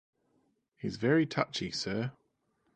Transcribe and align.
He's 0.77 0.95
very 0.97 1.27
touchy, 1.27 1.69
sir. 1.69 2.11